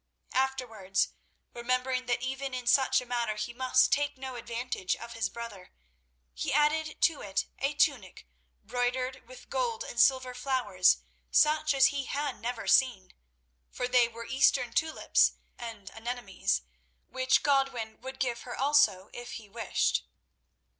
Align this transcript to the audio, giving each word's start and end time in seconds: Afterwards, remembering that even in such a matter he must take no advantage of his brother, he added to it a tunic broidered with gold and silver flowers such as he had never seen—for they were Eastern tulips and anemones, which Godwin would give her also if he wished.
Afterwards, 0.33 1.09
remembering 1.53 2.07
that 2.07 2.23
even 2.23 2.55
in 2.55 2.65
such 2.65 3.01
a 3.01 3.05
matter 3.05 3.35
he 3.35 3.53
must 3.53 3.91
take 3.93 4.17
no 4.17 4.33
advantage 4.35 4.95
of 4.95 5.13
his 5.13 5.29
brother, 5.29 5.73
he 6.33 6.51
added 6.51 6.99
to 7.01 7.21
it 7.21 7.45
a 7.59 7.75
tunic 7.75 8.25
broidered 8.65 9.21
with 9.27 9.51
gold 9.51 9.83
and 9.83 10.01
silver 10.01 10.33
flowers 10.33 11.03
such 11.29 11.75
as 11.75 11.89
he 11.93 12.05
had 12.05 12.41
never 12.41 12.65
seen—for 12.65 13.87
they 13.87 14.07
were 14.07 14.25
Eastern 14.25 14.73
tulips 14.73 15.33
and 15.59 15.91
anemones, 15.91 16.63
which 17.07 17.43
Godwin 17.43 18.01
would 18.01 18.19
give 18.19 18.41
her 18.41 18.55
also 18.59 19.11
if 19.13 19.33
he 19.33 19.47
wished. 19.47 20.03